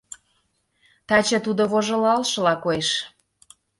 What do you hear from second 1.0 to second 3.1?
Таче тудо вожылалшыла коеш